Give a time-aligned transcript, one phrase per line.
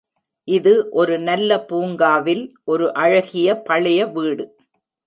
[0.47, 4.45] இது ஒரு நல்ல பூங்காவில் ஒரு அழகிய பழைய வீடு.